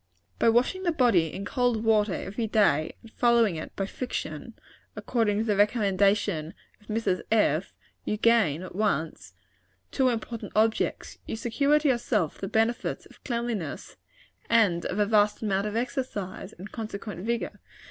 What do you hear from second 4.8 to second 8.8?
according to the recommendation of Mrs. F., you gain, at